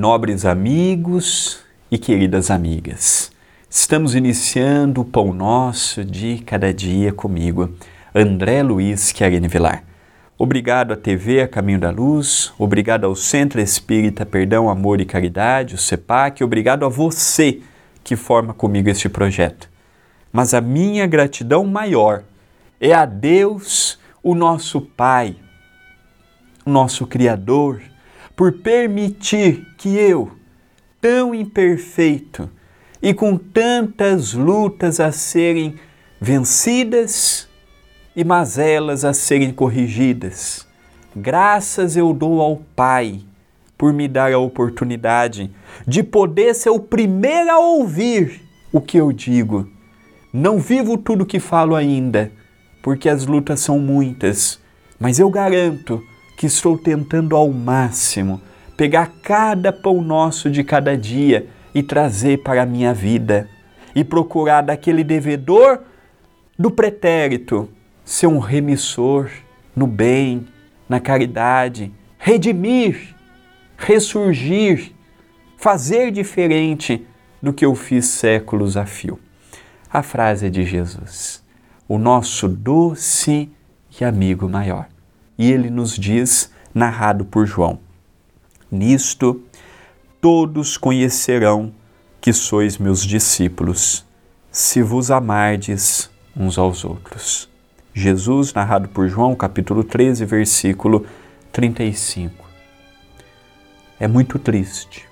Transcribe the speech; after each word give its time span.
Nobres 0.00 0.46
amigos 0.46 1.60
e 1.90 1.98
queridas 1.98 2.50
amigas, 2.50 3.30
estamos 3.68 4.14
iniciando 4.14 5.02
o 5.02 5.04
Pão 5.04 5.30
Nosso 5.30 6.02
de 6.02 6.38
Cada 6.38 6.72
Dia 6.72 7.12
comigo, 7.12 7.74
André 8.14 8.62
Luiz 8.62 9.12
Querine 9.12 9.46
Vilar. 9.46 9.84
Obrigado 10.38 10.94
à 10.94 10.96
TV 10.96 11.42
A 11.42 11.48
Caminho 11.48 11.78
da 11.78 11.90
Luz, 11.90 12.50
obrigado 12.58 13.04
ao 13.04 13.14
Centro 13.14 13.60
Espírita 13.60 14.24
Perdão, 14.24 14.70
Amor 14.70 15.02
e 15.02 15.04
Caridade, 15.04 15.74
o 15.74 15.78
CEPAC, 15.78 16.42
obrigado 16.42 16.86
a 16.86 16.88
você 16.88 17.60
que 18.02 18.16
forma 18.16 18.54
comigo 18.54 18.88
este 18.88 19.06
projeto. 19.06 19.68
Mas 20.32 20.54
a 20.54 20.62
minha 20.62 21.06
gratidão 21.06 21.66
maior 21.66 22.22
é 22.80 22.94
a 22.94 23.04
Deus, 23.04 23.98
o 24.22 24.34
nosso 24.34 24.80
Pai, 24.80 25.36
o 26.64 26.70
nosso 26.70 27.06
Criador, 27.06 27.82
por 28.40 28.52
permitir 28.52 29.66
que 29.76 29.98
eu, 29.98 30.32
tão 30.98 31.34
imperfeito 31.34 32.48
e 33.02 33.12
com 33.12 33.36
tantas 33.36 34.32
lutas 34.32 34.98
a 34.98 35.12
serem 35.12 35.74
vencidas, 36.18 37.46
e 38.16 38.24
mazelas 38.24 39.04
a 39.04 39.12
serem 39.12 39.52
corrigidas. 39.52 40.66
Graças 41.14 41.98
eu 41.98 42.14
dou 42.14 42.40
ao 42.40 42.56
Pai 42.74 43.20
por 43.76 43.92
me 43.92 44.08
dar 44.08 44.32
a 44.32 44.38
oportunidade 44.38 45.50
de 45.86 46.02
poder 46.02 46.54
ser 46.54 46.70
o 46.70 46.80
primeiro 46.80 47.50
a 47.50 47.58
ouvir 47.58 48.40
o 48.72 48.80
que 48.80 48.96
eu 48.96 49.12
digo. 49.12 49.68
Não 50.32 50.58
vivo 50.58 50.96
tudo 50.96 51.26
que 51.26 51.38
falo 51.38 51.76
ainda, 51.76 52.32
porque 52.80 53.06
as 53.06 53.26
lutas 53.26 53.60
são 53.60 53.78
muitas, 53.78 54.58
mas 54.98 55.18
eu 55.18 55.28
garanto 55.28 56.02
que 56.40 56.46
estou 56.46 56.78
tentando 56.78 57.36
ao 57.36 57.52
máximo 57.52 58.40
pegar 58.74 59.12
cada 59.22 59.70
pão 59.70 60.00
nosso 60.00 60.50
de 60.50 60.64
cada 60.64 60.96
dia 60.96 61.46
e 61.74 61.82
trazer 61.82 62.38
para 62.38 62.62
a 62.62 62.64
minha 62.64 62.94
vida 62.94 63.46
e 63.94 64.02
procurar 64.02 64.62
daquele 64.62 65.04
devedor 65.04 65.80
do 66.58 66.70
pretérito 66.70 67.68
ser 68.06 68.26
um 68.26 68.38
remissor 68.38 69.30
no 69.76 69.86
bem, 69.86 70.46
na 70.88 70.98
caridade, 70.98 71.92
redimir, 72.16 73.14
ressurgir, 73.76 74.92
fazer 75.58 76.10
diferente 76.10 77.06
do 77.42 77.52
que 77.52 77.66
eu 77.66 77.74
fiz 77.74 78.06
séculos 78.06 78.78
a 78.78 78.86
fio. 78.86 79.20
A 79.92 80.02
frase 80.02 80.46
é 80.46 80.48
de 80.48 80.64
Jesus, 80.64 81.44
o 81.86 81.98
nosso 81.98 82.48
doce 82.48 83.52
e 84.00 84.02
amigo 84.06 84.48
maior. 84.48 84.88
E 85.40 85.50
ele 85.50 85.70
nos 85.70 85.96
diz, 85.96 86.52
narrado 86.74 87.24
por 87.24 87.46
João: 87.46 87.78
Nisto 88.70 89.42
todos 90.20 90.76
conhecerão 90.76 91.72
que 92.20 92.30
sois 92.30 92.76
meus 92.76 93.02
discípulos, 93.02 94.04
se 94.52 94.82
vos 94.82 95.10
amardes 95.10 96.10
uns 96.36 96.58
aos 96.58 96.84
outros. 96.84 97.48
Jesus, 97.94 98.52
narrado 98.52 98.90
por 98.90 99.08
João, 99.08 99.34
capítulo 99.34 99.82
13, 99.82 100.26
versículo 100.26 101.06
35. 101.50 102.44
É 103.98 104.06
muito 104.06 104.38
triste 104.38 105.08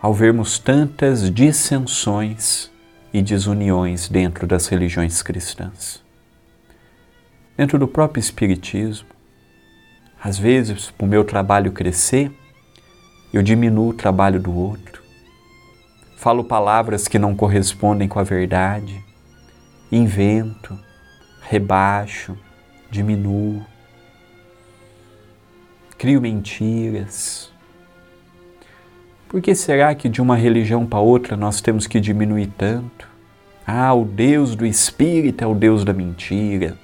ao 0.00 0.14
vermos 0.14 0.58
tantas 0.58 1.30
dissensões 1.30 2.70
e 3.12 3.20
desuniões 3.20 4.08
dentro 4.08 4.46
das 4.46 4.68
religiões 4.68 5.20
cristãs. 5.20 6.02
Dentro 7.56 7.78
do 7.78 7.86
próprio 7.86 8.20
Espiritismo, 8.20 9.08
às 10.22 10.38
vezes, 10.38 10.90
para 10.90 11.04
o 11.04 11.08
meu 11.08 11.22
trabalho 11.22 11.70
crescer, 11.70 12.32
eu 13.32 13.42
diminuo 13.42 13.90
o 13.90 13.94
trabalho 13.94 14.40
do 14.40 14.54
outro, 14.54 15.02
falo 16.16 16.44
palavras 16.44 17.06
que 17.06 17.18
não 17.18 17.34
correspondem 17.34 18.08
com 18.08 18.18
a 18.18 18.22
verdade, 18.22 19.04
invento 19.90 20.78
rebaixo, 21.42 22.38
diminuo, 22.90 23.62
crio 25.98 26.22
mentiras. 26.22 27.52
Por 29.28 29.42
que 29.42 29.54
será 29.54 29.94
que 29.94 30.08
de 30.08 30.22
uma 30.22 30.36
religião 30.36 30.86
para 30.86 31.00
outra 31.00 31.36
nós 31.36 31.60
temos 31.60 31.86
que 31.86 32.00
diminuir 32.00 32.50
tanto? 32.56 33.08
Ah, 33.66 33.92
o 33.92 34.04
Deus 34.04 34.56
do 34.56 34.64
Espírito 34.64 35.44
é 35.44 35.46
o 35.46 35.54
Deus 35.54 35.84
da 35.84 35.92
mentira. 35.92 36.78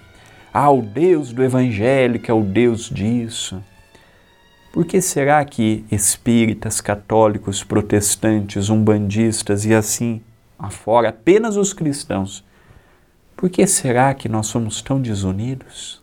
Ah, 0.61 0.73
o 0.73 0.83
Deus 0.83 1.33
do 1.33 1.45
Evangélico 1.45 2.29
é 2.29 2.35
o 2.35 2.43
Deus 2.43 2.91
disso. 2.91 3.63
Por 4.73 4.85
que 4.85 5.01
será 5.01 5.45
que 5.45 5.85
espíritas, 5.89 6.81
católicos, 6.81 7.63
protestantes, 7.63 8.69
umbandistas 8.69 9.65
e 9.65 9.73
assim 9.73 10.21
afora, 10.59 11.11
apenas 11.11 11.57
os 11.57 11.73
cristãos, 11.73 12.45
por 13.37 13.49
que 13.49 13.65
será 13.69 14.13
que 14.15 14.29
nós 14.29 14.49
somos 14.49 14.83
tão 14.83 15.01
desunidos? 15.01 16.03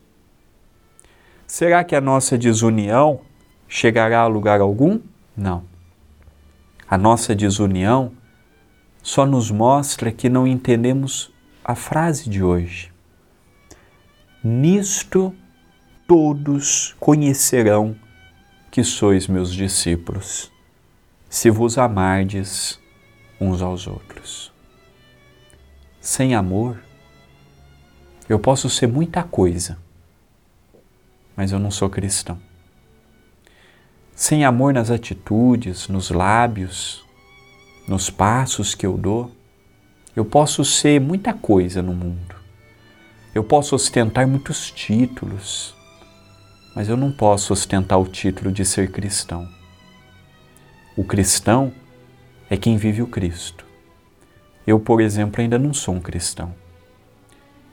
Será 1.46 1.84
que 1.84 1.94
a 1.94 2.00
nossa 2.00 2.38
desunião 2.38 3.20
chegará 3.68 4.22
a 4.22 4.28
lugar 4.28 4.62
algum? 4.62 5.02
Não. 5.36 5.66
A 6.88 6.98
nossa 6.98 7.36
desunião 7.36 8.14
só 9.04 9.26
nos 9.26 9.52
mostra 9.52 10.14
que 10.14 10.30
não 10.30 10.48
entendemos 10.48 11.30
a 11.62 11.76
frase 11.76 12.30
de 12.30 12.42
hoje. 12.42 12.95
Nisto 14.48 15.34
todos 16.08 16.96
conhecerão 17.00 17.96
que 18.70 18.84
sois 18.84 19.26
meus 19.26 19.52
discípulos, 19.52 20.52
se 21.28 21.50
vos 21.50 21.80
amardes 21.80 22.80
uns 23.42 23.64
aos 23.64 23.88
outros. 23.88 24.54
Sem 26.00 26.36
amor, 26.36 26.80
eu 28.30 28.38
posso 28.38 28.70
ser 28.70 28.86
muita 28.86 29.24
coisa, 29.24 29.80
mas 31.36 31.52
eu 31.52 31.58
não 31.58 31.72
sou 31.72 31.90
cristão. 31.90 32.40
Sem 34.16 34.46
amor 34.46 34.76
nas 34.76 34.92
atitudes, 34.92 35.88
nos 35.88 36.12
lábios, 36.12 37.04
nos 37.88 38.12
passos 38.12 38.76
que 38.76 38.86
eu 38.86 38.96
dou, 38.96 39.32
eu 40.16 40.24
posso 40.24 40.64
ser 40.64 41.02
muita 41.02 41.34
coisa 41.34 41.82
no 41.82 41.96
mundo. 41.96 42.34
Eu 43.35 43.44
posso 43.44 43.75
ostentar 43.75 44.25
muitos 44.25 44.72
títulos, 44.72 45.75
mas 46.73 46.88
eu 46.88 46.96
não 46.96 47.12
posso 47.12 47.51
ostentar 47.51 48.00
o 48.00 48.07
título 48.07 48.50
de 48.50 48.63
ser 48.63 48.90
cristão. 48.90 49.46
O 50.96 51.03
cristão 51.03 51.73
é 52.50 52.56
quem 52.56 52.78
vive 52.78 53.01
o 53.01 53.07
Cristo. 53.07 53.66
Eu, 54.66 54.79
por 54.79 55.01
exemplo, 55.01 55.41
ainda 55.41 55.59
não 55.59 55.73
sou 55.73 55.96
um 55.96 56.00
cristão. 56.00 56.56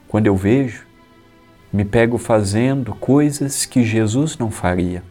Quando 0.09 0.27
eu 0.27 0.35
vejo, 0.35 0.85
me 1.71 1.85
pego 1.85 2.17
fazendo 2.17 2.93
coisas 2.93 3.65
que 3.65 3.85
Jesus 3.85 4.37
não 4.37 4.51
faria. 4.51 5.01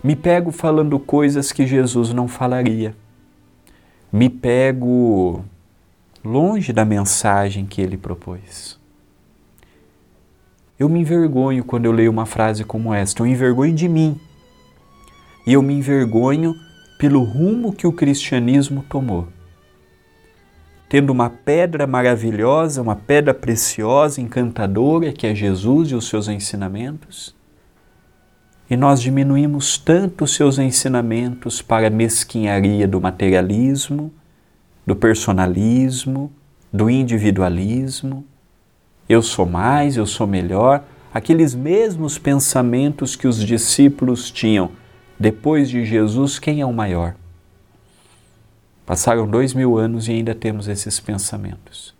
Me 0.00 0.14
pego 0.14 0.52
falando 0.52 0.96
coisas 0.96 1.50
que 1.50 1.66
Jesus 1.66 2.12
não 2.12 2.28
falaria. 2.28 2.94
Me 4.12 4.30
pego 4.30 5.44
longe 6.24 6.72
da 6.72 6.84
mensagem 6.84 7.66
que 7.66 7.82
ele 7.82 7.96
propôs. 7.96 8.78
Eu 10.78 10.88
me 10.88 11.00
envergonho 11.00 11.64
quando 11.64 11.86
eu 11.86 11.92
leio 11.92 12.10
uma 12.10 12.26
frase 12.26 12.64
como 12.64 12.94
esta, 12.94 13.22
eu 13.22 13.26
envergonho 13.26 13.74
de 13.74 13.88
mim. 13.88 14.20
E 15.46 15.52
eu 15.52 15.62
me 15.62 15.74
envergonho 15.74 16.54
pelo 16.98 17.22
rumo 17.22 17.72
que 17.72 17.86
o 17.86 17.92
cristianismo 17.92 18.84
tomou 18.88 19.28
tendo 20.88 21.10
uma 21.10 21.28
pedra 21.28 21.86
maravilhosa, 21.86 22.80
uma 22.80 22.96
pedra 22.96 23.34
preciosa, 23.34 24.20
encantadora, 24.20 25.12
que 25.12 25.26
é 25.26 25.34
Jesus 25.34 25.90
e 25.90 25.94
os 25.94 26.08
seus 26.08 26.28
ensinamentos, 26.28 27.36
e 28.70 28.76
nós 28.76 29.00
diminuímos 29.00 29.78
tanto 29.78 30.24
os 30.24 30.34
seus 30.34 30.58
ensinamentos 30.58 31.62
para 31.62 31.86
a 31.86 31.90
mesquinharia 31.90 32.86
do 32.86 33.00
materialismo, 33.00 34.12
do 34.86 34.94
personalismo, 34.94 36.30
do 36.72 36.90
individualismo. 36.90 38.26
Eu 39.08 39.22
sou 39.22 39.46
mais, 39.46 39.96
eu 39.96 40.04
sou 40.04 40.26
melhor, 40.26 40.84
aqueles 41.14 41.54
mesmos 41.54 42.18
pensamentos 42.18 43.16
que 43.16 43.26
os 43.26 43.42
discípulos 43.42 44.30
tinham 44.30 44.70
depois 45.18 45.70
de 45.70 45.84
Jesus, 45.84 46.38
quem 46.38 46.60
é 46.60 46.66
o 46.66 46.72
maior? 46.72 47.16
Passaram 48.84 49.26
dois 49.26 49.54
mil 49.54 49.78
anos 49.78 50.08
e 50.08 50.12
ainda 50.12 50.34
temos 50.34 50.68
esses 50.68 51.00
pensamentos. 51.00 51.94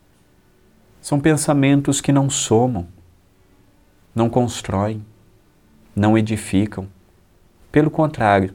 São 1.00 1.18
pensamentos 1.18 2.00
que 2.00 2.12
não 2.12 2.28
somam, 2.28 2.86
não 4.14 4.28
constroem, 4.28 5.04
não 5.96 6.16
edificam. 6.16 6.86
Pelo 7.72 7.90
contrário, 7.90 8.54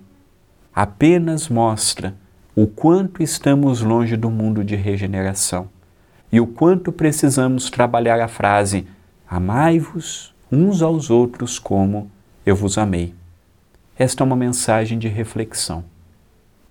apenas 0.74 1.50
mostra 1.50 2.16
o 2.56 2.68
quanto 2.68 3.24
estamos 3.24 3.82
longe 3.82 4.16
do 4.16 4.30
mundo 4.30 4.64
de 4.64 4.76
regeneração 4.76 5.73
e 6.34 6.42
o 6.42 6.48
quanto 6.48 6.92
precisamos 6.92 7.70
trabalhar 7.70 8.20
a 8.20 8.28
frase: 8.28 8.88
Amai-vos 9.30 10.34
uns 10.52 10.82
aos 10.82 11.12
outros 11.12 11.60
como 11.60 12.10
eu 12.44 12.56
vos 12.56 12.76
amei. 12.76 13.14
Esta 13.96 14.24
é 14.24 14.26
uma 14.26 14.36
mensagem 14.36 14.98
de 14.98 15.08
reflexão. 15.08 15.86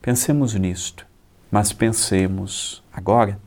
Pensemos 0.02 0.52
nisto, 0.54 1.06
mas 1.48 1.72
pensemos 1.72 2.82
agora. 2.92 3.38